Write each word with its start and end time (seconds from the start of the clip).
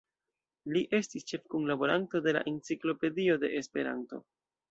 Li 0.75 0.79
estis 0.99 1.25
ĉefkunlaboranto 1.31 2.23
de 2.27 2.35
la 2.37 2.43
Enciklopedio 2.53 3.39
de 3.45 3.53
Esperanto. 3.63 4.23